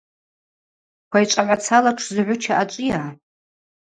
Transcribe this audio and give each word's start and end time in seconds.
Квайчӏвагӏвацала 1.11 1.91
тшзугӏвыча 1.95 2.53
ачӏвыйа? 2.61 3.01